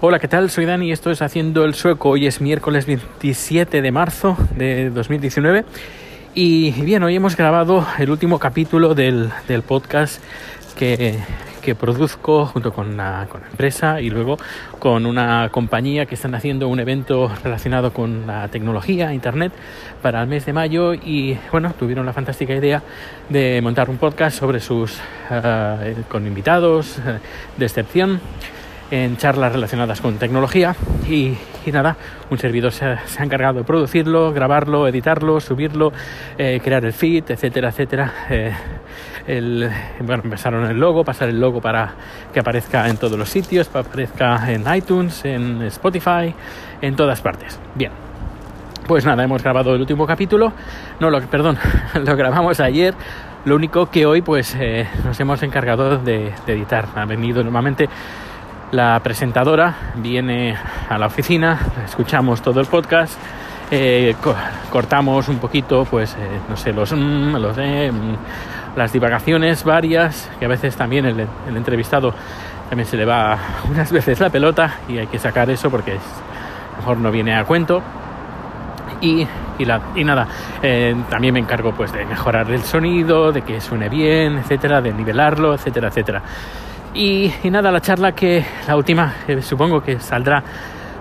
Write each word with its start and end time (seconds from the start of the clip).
Hola, 0.00 0.20
¿qué 0.20 0.28
tal? 0.28 0.48
Soy 0.48 0.64
Dani 0.64 0.86
y 0.86 0.92
esto 0.92 1.10
es 1.10 1.22
Haciendo 1.22 1.64
el 1.64 1.74
Sueco. 1.74 2.10
Hoy 2.10 2.28
es 2.28 2.40
miércoles 2.40 2.86
27 2.86 3.82
de 3.82 3.90
marzo 3.90 4.36
de 4.54 4.90
2019. 4.90 5.64
Y 6.36 6.70
bien, 6.82 7.02
hoy 7.02 7.16
hemos 7.16 7.36
grabado 7.36 7.84
el 7.98 8.08
último 8.08 8.38
capítulo 8.38 8.94
del, 8.94 9.28
del 9.48 9.62
podcast 9.62 10.22
que, 10.76 11.18
que, 11.62 11.74
produzco 11.74 12.46
junto 12.46 12.72
con 12.72 12.86
una, 12.86 13.26
con 13.28 13.40
una, 13.40 13.50
empresa 13.50 14.00
y 14.00 14.08
luego 14.08 14.38
con 14.78 15.04
una 15.04 15.48
compañía 15.50 16.06
que 16.06 16.14
están 16.14 16.36
haciendo 16.36 16.68
un 16.68 16.78
evento 16.78 17.32
relacionado 17.42 17.92
con 17.92 18.24
la 18.24 18.46
tecnología, 18.46 19.12
Internet, 19.12 19.52
para 20.00 20.22
el 20.22 20.28
mes 20.28 20.46
de 20.46 20.52
mayo 20.52 20.94
y 20.94 21.36
bueno, 21.50 21.74
tuvieron 21.76 22.06
la 22.06 22.12
fantástica 22.12 22.54
idea 22.54 22.84
de 23.28 23.60
montar 23.62 23.90
un 23.90 23.96
podcast 23.96 24.38
sobre 24.38 24.60
sus, 24.60 24.96
uh, 25.30 26.02
con 26.08 26.24
invitados 26.24 26.98
uh, 26.98 27.18
de 27.58 27.66
excepción 27.66 28.20
en 28.90 29.16
charlas 29.16 29.52
relacionadas 29.52 30.00
con 30.00 30.16
tecnología 30.18 30.74
y, 31.08 31.36
nada, 31.72 31.96
un 32.30 32.38
servidor 32.38 32.72
se 32.72 32.86
ha, 32.86 33.06
se 33.06 33.20
ha, 33.20 33.24
encargado 33.24 33.58
de 33.58 33.64
producirlo, 33.64 34.32
grabarlo, 34.32 34.88
editarlo, 34.88 35.38
subirlo, 35.40 35.92
eh, 36.38 36.60
crear 36.62 36.84
el 36.84 36.92
feed, 36.92 37.24
etcétera, 37.30 37.68
etcétera. 37.68 38.12
Eh, 38.30 38.52
el, 39.26 39.70
bueno, 40.00 40.22
empezaron 40.24 40.64
el 40.64 40.78
logo, 40.78 41.04
pasar 41.04 41.28
el 41.28 41.38
logo 41.38 41.60
para 41.60 41.94
que 42.32 42.40
aparezca 42.40 42.88
en 42.88 42.96
todos 42.96 43.18
los 43.18 43.28
sitios, 43.28 43.68
para 43.68 43.84
que 43.84 43.90
aparezca 43.90 44.50
en 44.50 44.64
iTunes, 44.74 45.24
en 45.24 45.62
Spotify, 45.62 46.34
en 46.80 46.96
todas 46.96 47.20
partes. 47.20 47.60
Bien. 47.74 47.92
Pues 48.86 49.04
nada, 49.04 49.22
hemos 49.22 49.42
grabado 49.42 49.74
el 49.74 49.82
último 49.82 50.06
capítulo. 50.06 50.54
No, 50.98 51.10
lo, 51.10 51.20
perdón, 51.20 51.58
lo 52.06 52.16
grabamos 52.16 52.58
ayer. 52.60 52.94
Lo 53.44 53.56
único 53.56 53.90
que 53.90 54.06
hoy 54.06 54.22
pues 54.22 54.56
eh, 54.58 54.88
nos 55.04 55.20
hemos 55.20 55.42
encargado 55.42 55.98
de, 55.98 56.32
de 56.46 56.52
editar. 56.54 56.86
Ha 56.94 57.04
venido 57.04 57.42
normalmente 57.44 57.86
la 58.72 59.00
presentadora 59.00 59.74
viene 59.96 60.56
a 60.88 60.98
la 60.98 61.06
oficina, 61.06 61.58
escuchamos 61.84 62.42
todo 62.42 62.60
el 62.60 62.66
podcast, 62.66 63.18
eh, 63.70 64.14
co 64.22 64.34
cortamos 64.70 65.28
un 65.28 65.38
poquito, 65.38 65.84
pues, 65.84 66.14
eh, 66.14 66.40
no 66.48 66.56
sé, 66.56 66.72
los, 66.72 66.92
mm, 66.92 67.36
los 67.36 67.56
eh, 67.58 67.90
las 68.76 68.92
divagaciones 68.92 69.64
varias, 69.64 70.30
que 70.38 70.44
a 70.44 70.48
veces 70.48 70.76
también 70.76 71.04
el, 71.06 71.20
el, 71.20 71.56
entrevistado 71.56 72.14
también 72.68 72.86
se 72.86 72.96
le 72.96 73.04
va 73.04 73.38
unas 73.70 73.90
veces 73.90 74.20
la 74.20 74.30
pelota 74.30 74.76
y 74.88 74.98
hay 74.98 75.06
que 75.06 75.18
sacar 75.18 75.50
eso 75.50 75.70
porque 75.70 75.94
es, 75.96 76.02
mejor 76.78 76.98
no 76.98 77.10
viene 77.10 77.34
a 77.34 77.44
cuento. 77.44 77.82
Y, 79.00 79.26
y, 79.58 79.64
la, 79.64 79.80
y 79.94 80.02
nada, 80.02 80.26
eh, 80.62 80.94
también 81.08 81.34
me 81.34 81.40
encargo 81.40 81.72
pues 81.72 81.92
de 81.92 82.04
mejorar 82.04 82.50
el 82.50 82.62
sonido, 82.62 83.30
de 83.30 83.42
que 83.42 83.60
suene 83.60 83.88
bien, 83.88 84.38
etcétera, 84.38 84.80
de 84.80 84.92
nivelarlo, 84.92 85.54
etcétera, 85.54 85.88
etcétera. 85.88 86.22
Y, 86.94 87.30
nada, 87.44 87.70
la 87.70 87.80
charla 87.80 88.12
que 88.12 88.44
la 88.66 88.76
última, 88.76 89.14
supongo 89.42 89.80
que 89.80 90.00
saldrá 90.00 90.42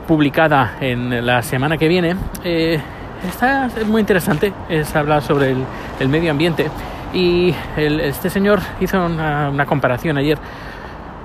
publicada 0.08 0.76
en 0.80 1.26
la 1.26 1.42
semana 1.42 1.78
que 1.78 1.88
viene, 1.88 2.16
eh, 2.44 2.80
está 3.28 3.70
muy 3.86 4.02
interesante. 4.02 4.54
Es 4.70 4.96
hablar 4.96 5.22
sobre 5.22 5.56
el, 6.00 6.10
medio 6.10 6.32
ambiente. 6.32 6.70
Y 7.14 7.54
este 7.78 8.30
señor 8.30 8.60
hizo 8.80 9.04
una, 9.06 9.50
una, 9.50 9.66
comparación 9.66 10.18
ayer 10.18 10.38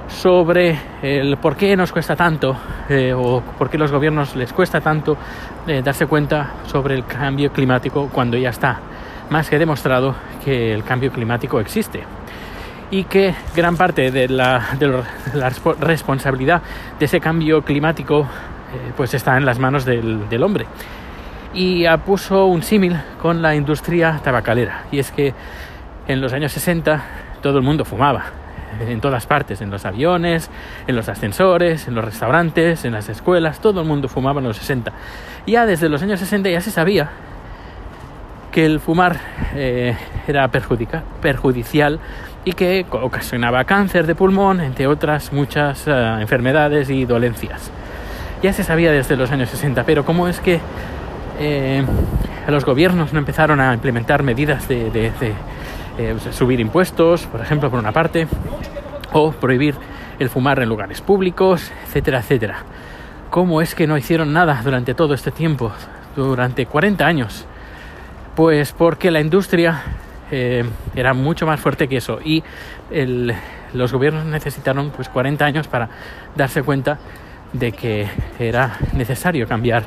sobre 0.08 0.78
el 1.02 1.36
por 1.38 1.56
qué 1.56 1.76
nos 1.76 1.92
cuesta 1.92 2.14
tanto 2.14 2.56
eh, 2.88 3.12
o 3.14 3.40
por 3.58 3.68
qué 3.70 3.78
los 3.78 3.90
gobiernos 3.90 4.36
les 4.36 4.52
cuesta 4.52 4.80
tanto 4.80 5.16
eh, 5.66 5.82
darse 5.82 6.06
cuenta 6.06 6.50
sobre 6.66 6.94
el 6.94 7.04
cambio 7.04 7.50
climático 7.52 8.08
cuando 8.12 8.36
ya 8.36 8.50
está 8.50 8.78
más 9.30 9.48
que 9.48 9.58
demostrado 9.58 10.14
que 10.44 10.74
el 10.74 10.84
cambio 10.84 11.10
climático 11.10 11.58
existe 11.60 12.04
y 12.92 13.04
que 13.04 13.34
gran 13.56 13.76
parte 13.76 14.10
de 14.10 14.28
la, 14.28 14.68
responsabilidad 15.80 16.60
de 16.98 17.06
ese 17.06 17.20
cambio 17.20 17.62
climático 17.62 18.20
eh, 18.20 18.92
pues 18.94 19.14
está 19.14 19.38
en 19.38 19.46
las 19.46 19.58
manos 19.58 19.86
del, 19.86 20.28
del 20.28 20.42
hombre. 20.42 20.66
Y 21.54 21.84
puso 22.04 22.46
un 22.46 22.62
símil 22.62 23.00
con 23.20 23.40
la 23.40 23.54
industria 23.54 24.20
tabacalera. 24.22 24.84
Y 24.92 24.98
es 24.98 25.10
que 25.10 25.34
en 26.06 26.20
los 26.20 26.34
años 26.34 26.52
60 26.52 27.02
todo 27.40 27.58
el 27.58 27.64
mundo 27.64 27.86
fumaba, 27.86 28.24
en 28.80 29.00
todas 29.00 29.26
partes, 29.26 29.62
en 29.62 29.70
los 29.70 29.86
aviones, 29.86 30.50
en 30.86 30.94
los 30.94 31.08
ascensores, 31.08 31.88
en 31.88 31.94
los 31.94 32.04
restaurantes, 32.04 32.84
en 32.84 32.92
las 32.92 33.08
escuelas, 33.08 33.60
todo 33.60 33.80
el 33.80 33.86
mundo 33.86 34.08
fumaba 34.08 34.40
en 34.40 34.48
los 34.48 34.58
60. 34.58 34.92
Ya 35.46 35.64
desde 35.64 35.88
los 35.88 36.02
años 36.02 36.20
60 36.20 36.50
ya 36.50 36.60
se 36.60 36.70
sabía 36.70 37.10
que 38.52 38.66
el 38.66 38.78
fumar 38.78 39.16
eh, 39.56 39.96
era 40.28 40.48
perjudicial 40.48 41.98
y 42.44 42.52
que 42.52 42.86
ocasionaba 42.90 43.64
cáncer 43.64 44.06
de 44.06 44.14
pulmón, 44.14 44.60
entre 44.60 44.86
otras 44.86 45.32
muchas 45.32 45.86
uh, 45.86 46.20
enfermedades 46.20 46.90
y 46.90 47.04
dolencias. 47.04 47.70
Ya 48.42 48.52
se 48.52 48.62
sabía 48.62 48.92
desde 48.92 49.16
los 49.16 49.30
años 49.30 49.48
60, 49.48 49.84
pero 49.84 50.04
¿cómo 50.04 50.28
es 50.28 50.40
que 50.40 50.60
eh, 51.38 51.82
los 52.48 52.64
gobiernos 52.64 53.12
no 53.12 53.20
empezaron 53.20 53.60
a 53.60 53.72
implementar 53.72 54.22
medidas 54.22 54.68
de, 54.68 54.90
de, 54.90 55.12
de 55.12 55.34
eh, 55.98 56.16
subir 56.32 56.60
impuestos, 56.60 57.26
por 57.26 57.40
ejemplo, 57.40 57.70
por 57.70 57.78
una 57.78 57.92
parte, 57.92 58.26
o 59.12 59.30
prohibir 59.32 59.76
el 60.18 60.28
fumar 60.28 60.58
en 60.60 60.68
lugares 60.68 61.00
públicos, 61.00 61.70
etcétera, 61.86 62.18
etcétera? 62.18 62.58
¿Cómo 63.30 63.62
es 63.62 63.74
que 63.74 63.86
no 63.86 63.96
hicieron 63.96 64.32
nada 64.32 64.60
durante 64.62 64.94
todo 64.94 65.14
este 65.14 65.30
tiempo, 65.30 65.72
durante 66.16 66.66
40 66.66 67.06
años? 67.06 67.46
Pues 68.34 68.72
porque 68.72 69.10
la 69.10 69.20
industria 69.20 69.82
eh, 70.30 70.64
era 70.96 71.12
mucho 71.12 71.46
más 71.46 71.60
fuerte 71.60 71.86
que 71.88 71.98
eso 71.98 72.18
y 72.24 72.42
los 73.74 73.92
gobiernos 73.92 74.24
necesitaron 74.24 74.90
pues 74.90 75.10
40 75.10 75.44
años 75.44 75.68
para 75.68 75.90
darse 76.34 76.62
cuenta 76.62 76.98
de 77.52 77.72
que 77.72 78.08
era 78.38 78.78
necesario 78.94 79.46
cambiar 79.46 79.84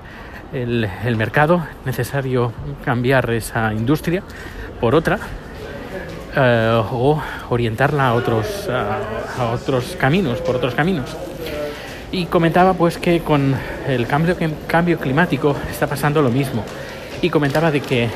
el, 0.54 0.88
mercado, 1.18 1.66
necesario 1.86 2.54
cambiar 2.84 3.32
esa 3.32 3.74
industria 3.74 4.22
por 4.80 4.94
otra 4.94 5.18
uh, 6.38 6.96
o 6.96 7.22
orientarla 7.50 8.10
a 8.10 8.14
otros, 8.14 8.70
a, 8.70 9.00
a 9.40 9.52
otros 9.52 9.98
caminos, 10.00 10.40
por 10.42 10.56
otros 10.58 10.76
caminos. 10.76 11.18
Y 12.12 12.28
comentaba 12.28 12.76
pues 12.76 13.00
que 13.00 13.22
con 13.22 13.56
el 13.88 14.06
cambio, 14.06 14.38
cambio 14.68 15.00
climático 15.00 15.56
está 15.72 15.88
pasando 15.88 16.22
lo 16.22 16.30
mismo 16.30 16.64
y 17.26 17.30
comentaba 17.32 17.72
de 17.72 17.82
que 17.82 18.08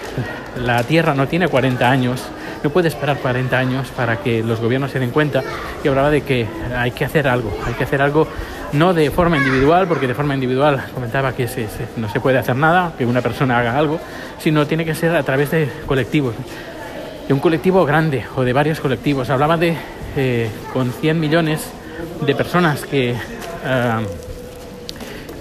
la 0.63 0.83
Tierra 0.83 1.15
no 1.15 1.27
tiene 1.27 1.47
40 1.47 1.89
años, 1.89 2.21
no 2.63 2.69
puede 2.69 2.89
esperar 2.89 3.17
40 3.17 3.57
años 3.57 3.87
para 3.89 4.17
que 4.17 4.43
los 4.43 4.59
gobiernos 4.59 4.91
se 4.91 4.99
den 4.99 5.09
cuenta 5.09 5.43
y 5.83 5.87
hablaba 5.87 6.11
de 6.11 6.21
que 6.21 6.45
hay 6.75 6.91
que 6.91 7.05
hacer 7.05 7.27
algo, 7.27 7.51
hay 7.65 7.73
que 7.73 7.83
hacer 7.83 8.01
algo 8.01 8.27
no 8.73 8.93
de 8.93 9.09
forma 9.09 9.37
individual, 9.37 9.87
porque 9.87 10.05
de 10.07 10.13
forma 10.13 10.35
individual 10.35 10.85
comentaba 10.93 11.33
que 11.33 11.49
no 11.97 12.07
se 12.09 12.19
puede 12.19 12.37
hacer 12.37 12.55
nada, 12.55 12.93
que 12.97 13.05
una 13.05 13.21
persona 13.21 13.57
haga 13.57 13.75
algo, 13.75 13.99
sino 14.37 14.67
tiene 14.67 14.85
que 14.85 14.93
ser 14.93 15.15
a 15.15 15.23
través 15.23 15.49
de 15.49 15.67
colectivos, 15.87 16.35
de 17.27 17.33
un 17.33 17.39
colectivo 17.39 17.83
grande 17.85 18.25
o 18.35 18.43
de 18.43 18.53
varios 18.53 18.79
colectivos. 18.79 19.31
Hablaba 19.31 19.57
de 19.57 19.75
eh, 20.15 20.49
con 20.71 20.91
100 20.91 21.19
millones 21.19 21.67
de 22.23 22.35
personas 22.35 22.81
que 22.81 23.15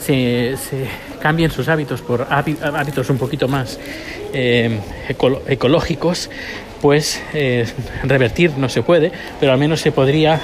se, 0.01 0.57
se 0.57 1.08
cambien 1.21 1.51
sus 1.51 1.69
hábitos 1.69 2.01
por 2.03 2.27
hábitos 2.31 3.11
un 3.11 3.19
poquito 3.19 3.49
más 3.49 3.79
eh, 4.33 4.79
eco 5.09 5.43
ecológicos, 5.47 6.31
pues 6.81 7.23
eh, 7.35 7.67
revertir 8.05 8.53
no 8.57 8.69
se 8.69 8.83
puede, 8.83 9.13
pero 9.41 9.53
al 9.53 9.59
menos 9.59 9.81
se 9.81 9.93
podría 9.93 10.41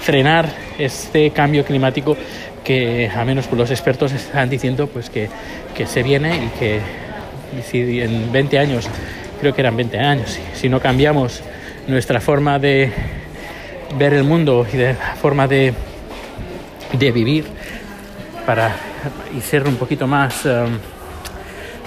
frenar 0.00 0.48
este 0.78 1.30
cambio 1.30 1.64
climático 1.64 2.16
que 2.64 3.08
al 3.08 3.26
menos 3.26 3.50
los 3.52 3.70
expertos 3.70 4.12
están 4.12 4.50
diciendo 4.50 4.86
pues 4.86 5.08
que, 5.10 5.28
que 5.74 5.86
se 5.86 6.02
viene 6.02 6.44
y 6.44 6.58
que 6.58 6.80
si 7.62 8.00
en 8.00 8.30
20 8.30 8.58
años, 8.58 8.88
creo 9.40 9.54
que 9.54 9.60
eran 9.60 9.76
20 9.76 9.98
años, 9.98 10.38
si 10.54 10.68
no 10.68 10.80
cambiamos 10.80 11.42
nuestra 11.86 12.20
forma 12.20 12.58
de 12.58 12.92
ver 13.96 14.12
el 14.12 14.24
mundo 14.24 14.66
y 14.70 14.76
de 14.76 14.94
forma 15.20 15.48
de, 15.48 15.72
de 16.92 17.12
vivir 17.12 17.46
para 18.44 18.76
y 19.36 19.40
ser 19.40 19.66
un 19.66 19.76
poquito 19.76 20.06
más, 20.06 20.44
um, 20.44 20.78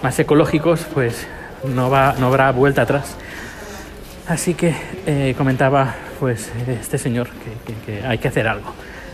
más 0.03 0.17
ecológicos, 0.19 0.85
pues 0.93 1.27
no, 1.63 1.89
va, 1.89 2.15
no 2.19 2.27
habrá 2.27 2.51
vuelta 2.51 2.83
atrás. 2.83 3.15
Así 4.27 4.53
que 4.53 4.75
eh, 5.05 5.35
comentaba 5.37 5.95
pues 6.19 6.51
este 6.67 6.97
señor 6.97 7.29
que, 7.85 8.03
hay 8.05 8.17
que 8.17 8.27
hacer 8.27 8.47
algo. 8.47 8.73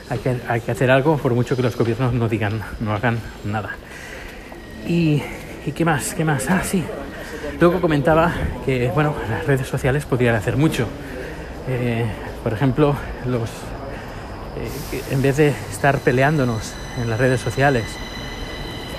Hay 0.10 0.20
que, 0.20 0.38
hay 0.48 0.62
que 0.62 0.72
hacer 0.72 0.92
algo 0.92 1.18
por 1.18 1.34
mucho 1.34 1.56
que 1.56 1.62
los 1.62 1.76
gobiernos 1.76 2.14
no 2.14 2.30
digan, 2.30 2.62
no 2.80 2.94
hagan 2.94 3.20
nada. 3.44 3.76
Y, 4.88 5.22
y 5.66 5.72
qué 5.72 5.84
más, 5.84 6.14
qué 6.14 6.24
más. 6.24 6.50
Ah, 6.50 6.62
sí. 6.64 6.84
Luego 7.60 7.82
comentaba 7.82 8.32
que 8.66 8.92
bueno, 8.94 9.16
las 9.30 9.46
redes 9.46 9.68
sociales 9.68 10.06
podrían 10.06 10.36
hacer 10.36 10.58
mucho. 10.58 10.88
Eh, 11.68 12.06
por 12.44 12.54
ejemplo, 12.54 12.96
los, 13.26 13.50
en 15.12 15.22
vez 15.22 15.38
de 15.38 15.50
estar 15.72 16.00
peleándonos 16.00 16.74
en 17.02 17.10
las 17.10 17.20
redes 17.20 17.42
sociales, 17.42 17.86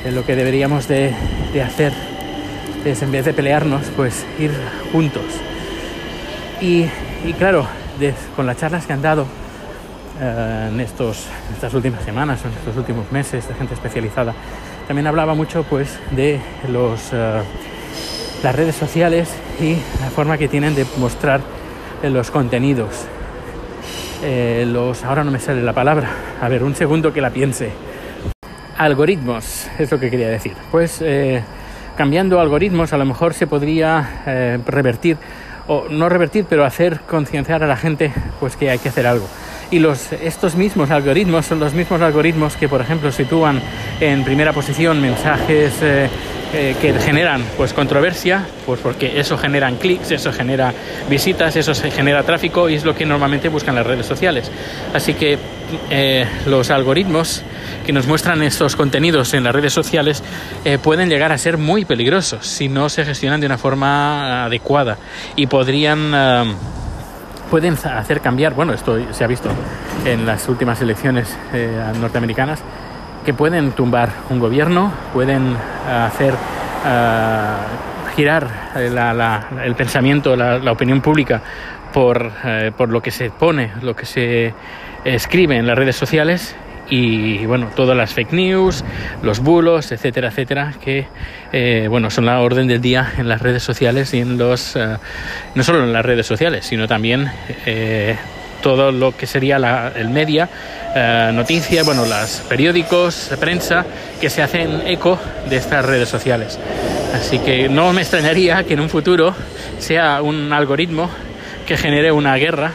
eh, 0.05 0.11
lo 0.11 0.25
que 0.25 0.37
deberíamos 0.37 0.89
de, 0.89 1.15
de 1.53 1.63
hacer 1.63 1.93
es 2.85 3.03
en 3.03 3.13
vez 3.13 3.25
de 3.25 3.33
pelearnos, 3.35 3.83
pues 3.97 4.25
ir 4.39 4.53
juntos. 4.93 5.25
Y, 6.61 6.87
y 7.25 7.33
claro, 7.37 7.67
con 8.37 8.47
las 8.47 8.57
charlas 8.57 8.87
que 8.87 8.93
han 8.93 9.03
dado 9.03 9.27
eh, 10.21 10.69
en 10.73 10.81
estos, 10.81 11.27
estas 11.53 11.75
últimas 11.75 12.03
semanas, 12.05 12.41
en 12.45 12.53
estos 12.53 12.77
últimos 12.77 13.11
meses, 13.13 13.49
de 13.49 13.55
gente 13.55 13.75
especializada, 13.75 14.35
también 14.87 15.07
hablaba 15.07 15.35
mucho 15.35 15.65
pues 15.65 15.99
de 16.13 16.41
los, 16.69 17.13
eh, 17.13 17.43
las 18.43 18.55
redes 18.55 18.77
sociales 18.77 19.29
y 19.61 19.77
la 20.01 20.11
forma 20.11 20.39
que 20.39 20.49
tienen 20.49 20.75
de 20.75 20.87
mostrar 20.99 21.41
los 22.03 22.31
contenidos. 22.31 23.07
Los, 24.23 25.05
ahora 25.05 25.25
no 25.25 25.31
me 25.31 25.39
sale 25.39 25.63
la 25.63 25.73
palabra, 25.73 26.11
a 26.41 26.49
ver, 26.49 26.63
un 26.63 26.75
segundo 26.75 27.13
que 27.13 27.21
la 27.21 27.31
piense. 27.31 27.71
Algoritmos, 28.77 29.69
es 29.79 29.91
lo 29.91 29.99
que 29.99 30.11
quería 30.11 30.29
decir. 30.29 30.55
Pues 30.71 31.03
cambiando 31.97 32.41
algoritmos 32.41 32.93
a 32.93 32.99
lo 32.99 33.05
mejor 33.05 33.35
se 33.35 33.47
podría 33.47 34.61
revertir 34.67 35.17
o 35.67 35.87
no 35.91 36.09
revertir, 36.09 36.47
pero 36.49 36.65
hacer 36.65 37.01
concienciar 37.01 37.63
a 37.63 37.67
la 37.67 37.77
gente 37.77 38.13
pues 38.41 38.57
que 38.57 38.71
hay 38.71 38.79
que 38.79 38.89
hacer 38.89 39.07
algo. 39.07 39.27
Y 39.71 39.81
los, 39.81 40.13
estos 40.13 40.57
mismos 40.57 40.91
algoritmos 40.91 41.45
son 41.45 41.61
los 41.61 41.75
mismos 41.75 42.01
algoritmos 42.01 42.57
que, 42.57 42.69
por 42.69 42.81
ejemplo, 42.81 43.13
sitúan 43.13 43.61
en 44.01 44.25
primera 44.25 44.55
posición 44.55 45.01
mensajes 45.01 45.75
eh, 46.55 46.75
que 46.81 46.95
generan 46.95 47.45
pues 47.59 47.75
controversia, 47.75 48.47
pues 48.65 48.81
porque 48.81 49.21
eso 49.21 49.37
generan 49.37 49.77
clics, 49.77 50.11
eso 50.13 50.33
genera 50.33 50.73
visitas, 51.11 51.55
eso 51.57 51.75
se 51.75 51.91
genera 51.91 52.23
tráfico 52.23 52.71
y 52.71 52.75
es 52.75 52.87
lo 52.87 52.95
que 52.95 53.05
normalmente 53.05 53.51
buscan 53.51 53.75
las 53.75 53.87
redes 53.87 54.07
sociales. 54.07 54.51
Así 54.95 55.13
que 55.13 55.39
eh, 55.91 56.27
los 56.47 56.71
algoritmos 56.71 57.43
que 57.85 57.93
nos 57.93 58.07
muestran 58.07 58.43
estos 58.43 58.77
contenidos 58.77 59.35
en 59.35 59.45
las 59.45 59.55
redes 59.55 59.75
sociales 59.75 60.25
eh, 60.65 60.79
pueden 60.79 61.11
llegar 61.11 61.33
a 61.33 61.39
ser 61.39 61.59
muy 61.59 61.85
peligrosos 61.85 62.47
si 62.47 62.71
no 62.71 62.89
se 62.89 63.05
gestionan 63.05 63.41
de 63.41 63.47
una 63.47 63.59
forma 63.59 64.47
adecuada 64.47 64.97
y 65.37 65.49
podrían 65.49 66.57
pueden 67.51 67.75
hacer 67.75 68.23
cambiar, 68.23 68.55
bueno, 68.55 68.73
esto 68.73 68.99
se 69.13 69.23
ha 69.23 69.27
visto 69.27 69.51
en 70.07 70.25
las 70.25 70.49
últimas 70.49 70.81
elecciones 70.81 71.29
norteamericanas, 71.99 72.63
que 73.29 73.35
pueden 73.35 73.73
tumbar 73.73 74.09
un 74.31 74.39
gobierno, 74.39 74.91
pueden 75.13 75.55
hacer 75.87 76.33
eh, 76.33 77.53
girar 78.17 78.49
el 78.75 79.75
pensamiento, 79.75 80.35
la, 80.35 80.73
opinión 80.73 81.03
pública 81.03 81.43
por, 81.93 82.33
eh, 82.43 82.73
por 82.75 82.89
lo 82.89 83.03
que 83.03 83.11
se 83.11 83.29
pone, 83.29 83.71
lo 83.83 83.95
que 83.95 84.07
se 84.07 84.55
escribe 85.05 85.59
en 85.59 85.67
las 85.67 85.77
redes 85.77 85.95
sociales 85.95 86.57
y 86.89 87.45
bueno, 87.45 87.69
todas 87.77 87.95
las 87.95 88.15
fake 88.15 88.33
news, 88.33 88.83
los 89.23 89.41
bulos, 89.41 89.93
etcétera, 89.93 90.29
etcétera, 90.29 90.73
que 90.83 91.07
eh, 91.53 91.87
bueno, 91.91 92.09
son 92.09 92.25
la 92.25 92.41
orden 92.41 92.67
del 92.67 92.81
día 92.81 93.13
en 93.19 93.29
las 93.29 93.43
redes 93.43 93.63
sociales 93.63 94.15
y 94.15 94.21
en 94.21 94.39
los, 94.39 94.75
no 95.55 95.63
solo 95.63 95.85
en 95.85 95.93
las 95.93 96.07
redes 96.07 96.25
sociales, 96.25 96.65
sino 96.65 96.89
también 96.89 97.31
todo 98.61 98.93
lo 98.93 99.17
que 99.17 99.27
sería 99.27 99.93
el 99.95 100.09
media, 100.09 100.49
eh, 100.95 101.31
noticias, 101.33 101.85
bueno, 101.85 102.05
los 102.05 102.43
periódicos, 102.49 103.31
prensa, 103.39 103.85
que 104.21 104.31
se 104.31 104.43
hacen 104.43 104.87
eco 104.87 105.19
de 105.49 105.57
estas 105.57 105.85
redes 105.85 106.09
sociales. 106.09 106.59
Así 107.15 107.39
que 107.39 107.69
no 107.69 107.93
me 107.93 108.03
extrañaría 108.03 108.65
que 108.65 108.75
en 108.75 108.81
un 108.81 108.89
futuro 108.89 109.35
sea 109.79 110.23
un 110.23 110.53
algoritmo 110.53 111.11
que 111.67 111.77
genere 111.77 112.13
una 112.13 112.37
guerra 112.37 112.73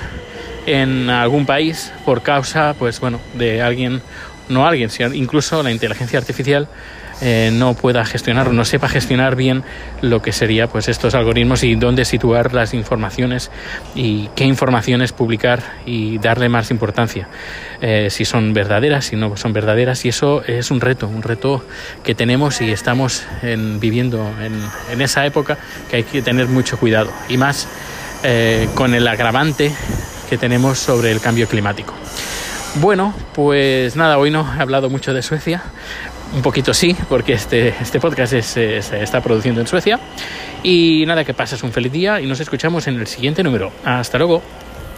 en 0.66 1.10
algún 1.10 1.46
país 1.46 1.92
por 2.06 2.22
causa, 2.22 2.74
pues 2.78 3.00
bueno, 3.00 3.20
de 3.34 3.62
alguien, 3.62 4.02
no 4.50 4.66
alguien, 4.66 4.90
sino 4.90 5.14
incluso 5.14 5.62
la 5.64 5.72
inteligencia 5.72 6.20
artificial 6.20 6.68
eh, 7.24 7.52
no 7.54 7.74
pueda 7.74 8.06
gestionar 8.06 8.50
o 8.50 8.54
no 8.54 8.66
sepa 8.66 8.90
gestionar 8.90 9.36
bien 9.36 9.64
lo 10.02 10.22
que 10.22 10.32
sería 10.32 10.68
pues 10.68 10.90
estos 10.90 11.16
algoritmos 11.16 11.64
y 11.64 11.76
dónde 11.76 12.06
situar 12.06 12.54
las 12.54 12.74
informaciones 12.74 13.50
y 13.96 14.28
qué 14.36 14.44
informaciones 14.44 15.14
publicar 15.14 15.64
y 15.86 16.18
darle 16.20 16.50
más 16.50 16.70
importancia 16.70 17.28
eh, 17.82 18.10
si 18.10 18.26
son 18.26 18.54
verdaderas 18.54 19.06
si 19.06 19.16
no 19.16 19.36
son 19.38 19.54
verdaderas 19.54 20.06
y 20.06 20.10
eso 20.10 20.44
es 20.46 20.70
un 20.70 20.82
reto 20.82 21.08
un 21.08 21.24
reto 21.24 21.66
que 22.04 22.14
tenemos 22.14 22.62
y 22.62 22.72
estamos 22.72 23.24
viviendo 23.80 24.30
en, 24.42 25.02
esa 25.02 25.26
época 25.26 25.58
que 25.90 25.98
hay 25.98 26.04
que 26.04 26.22
tener 26.22 26.48
mucho 26.48 26.78
cuidado 26.78 27.12
y 27.30 27.38
más 27.38 27.68
eh, 28.24 28.70
con 28.74 28.94
el 28.94 29.06
agravante 29.08 29.72
que 30.30 30.38
tenemos 30.38 30.80
sobre 30.80 31.12
el 31.12 31.20
cambio 31.20 31.46
climático. 31.48 31.94
Bueno, 32.82 33.14
pues 33.34 33.96
nada, 33.96 34.18
hoy 34.18 34.32
no 34.32 34.52
he 34.58 34.62
hablado 34.62 34.90
mucho 34.90 35.14
de 35.14 35.22
Suecia, 35.22 35.62
un 36.34 36.42
poquito 36.42 36.74
sí, 36.74 36.96
porque 37.08 37.34
este, 37.34 37.68
este 37.70 38.00
podcast 38.00 38.34
se 38.34 38.78
está 38.78 39.22
produciendo 39.22 39.62
en 39.62 39.68
Suecia. 39.68 40.00
Y 40.64 41.06
nada, 41.06 41.24
que 41.24 41.34
pases 41.34 41.62
un 41.62 41.72
feliz 41.72 41.92
día 41.92 42.20
y 42.20 42.26
nos 42.26 42.40
escuchamos 42.40 42.88
en 42.88 43.00
el 43.00 43.06
siguiente 43.06 43.44
número. 43.44 43.72
Hasta 43.86 44.18
luego. 44.18 44.42